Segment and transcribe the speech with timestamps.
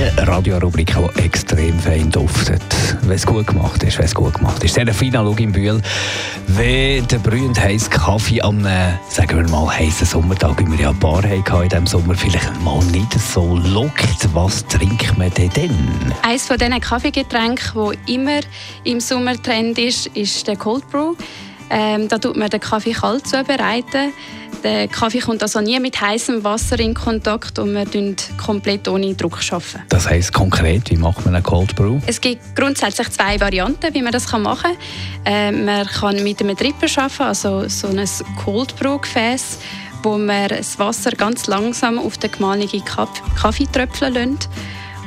[0.00, 2.62] Die Radiorubrik, die extrem fein duftet.
[3.02, 4.72] Wenn es gut gemacht ist, wenn es gut gemacht ist.
[4.72, 5.78] Serafina Loginbühl,
[6.46, 10.88] wenn der brühend heiße Kaffee am, äh, sagen wir mal, heißen Sommertag, wie wir ja
[10.88, 15.50] ein paar hatten in diesem Sommer, vielleicht mal nicht so lockt, was trinkt man denn
[15.54, 16.14] dann?
[16.22, 18.40] Eines von diesen Kaffeegetränken, das immer
[18.84, 21.14] im Sommer Trend ist, ist der Cold Brew.
[21.68, 24.14] Ähm, da tut man den Kaffee kalt zubereiten.
[24.62, 29.14] Der Kaffee kommt also nie mit heißem Wasser in Kontakt und wir arbeiten komplett ohne
[29.14, 29.38] Druck.
[29.50, 29.82] Arbeiten.
[29.88, 31.98] Das heisst konkret, wie macht man einen Cold Brew?
[32.06, 34.76] Es gibt grundsätzlich zwei Varianten, wie man das machen kann.
[35.24, 38.06] Ähm, man kann mit einem Dripper arbeiten, also so ein
[38.44, 39.58] Cold Brew Gefäß,
[40.02, 44.48] wo man das Wasser ganz langsam auf den gemahlenen Kaffee tröpfeln lässt.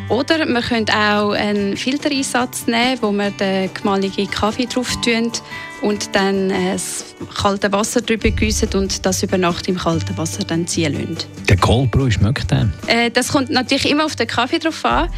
[0.09, 5.31] Oder man könnte auch einen Filtereinsatz nehmen, wo man den gemahlenen Kaffee drauf tun
[5.81, 10.43] und dann äh, das kalte Wasser drüber gießen und das über Nacht im kalten Wasser
[10.43, 11.17] dann ziehen lassen.
[11.49, 12.73] Der Cold Brew schmeckt dann?
[12.87, 15.09] Äh, das kommt natürlich immer auf den Kaffee drauf an.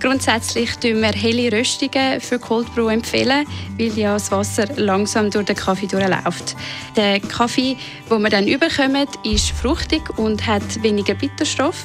[0.00, 3.46] Grundsätzlich empfehlen wir helle Röstungen für Cold Brew empfehlen,
[3.78, 6.56] weil ja das Wasser langsam durch den Kaffee durchläuft.
[6.96, 7.76] Der Kaffee,
[8.10, 11.84] den wir dann überkommen, ist fruchtig und hat weniger Bitterstoff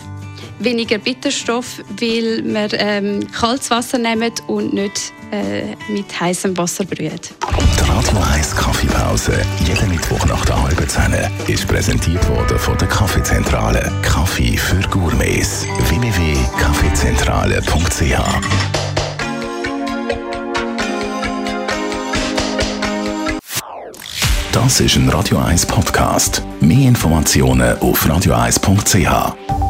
[0.60, 7.20] weniger Bitterstoff, weil wir ähm, kaltes Wasser nehmen und nicht äh, mit heißem Wasser brühen.
[7.20, 11.14] Die Radio 1 Kaffeepause, jeden Mittwoch nach der halben Zehn,
[11.48, 13.92] ist präsentiert worden von der Kaffeezentrale.
[14.02, 15.66] Kaffee für Gourmets.
[15.90, 18.80] www.kaffeezentrale.ch
[24.52, 26.42] Das ist ein Radio 1 Podcast.
[26.60, 29.69] Mehr Informationen auf radio1.ch.